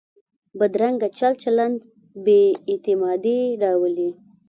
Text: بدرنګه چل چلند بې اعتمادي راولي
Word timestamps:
بدرنګه 0.59 1.07
چل 1.17 1.33
چلند 1.43 1.79
بې 2.23 2.41
اعتمادي 2.71 3.39
راولي 3.61 4.09